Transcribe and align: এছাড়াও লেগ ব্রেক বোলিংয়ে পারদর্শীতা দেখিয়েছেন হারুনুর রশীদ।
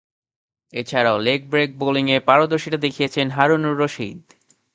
এছাড়াও 0.73 1.17
লেগ 1.19 1.41
ব্রেক 1.49 1.69
বোলিংয়ে 1.77 2.17
পারদর্শীতা 2.19 2.77
দেখিয়েছেন 2.77 3.27
হারুনুর 3.29 3.75
রশীদ। 3.81 4.21